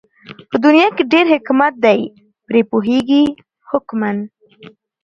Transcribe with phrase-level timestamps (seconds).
[0.49, 1.99] په دنيا کې ډېر حکمت دئ
[2.47, 3.23] پرې پوهېږي
[3.69, 4.11] حُکَما